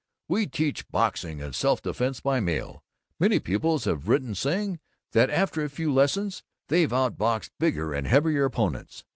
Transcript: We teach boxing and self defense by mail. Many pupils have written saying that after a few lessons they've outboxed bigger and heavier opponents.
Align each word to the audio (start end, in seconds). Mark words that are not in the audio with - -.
We 0.27 0.47
teach 0.47 0.89
boxing 0.89 1.43
and 1.43 1.53
self 1.53 1.79
defense 1.79 2.21
by 2.21 2.39
mail. 2.39 2.83
Many 3.19 3.39
pupils 3.39 3.85
have 3.85 4.07
written 4.07 4.33
saying 4.33 4.79
that 5.11 5.29
after 5.29 5.63
a 5.63 5.69
few 5.69 5.93
lessons 5.93 6.41
they've 6.69 6.89
outboxed 6.91 7.51
bigger 7.59 7.93
and 7.93 8.07
heavier 8.07 8.45
opponents. 8.45 9.03